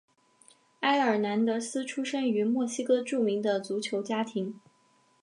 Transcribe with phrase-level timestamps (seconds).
[0.79, 4.55] 埃尔南德斯出生于墨西哥著名的足球家庭。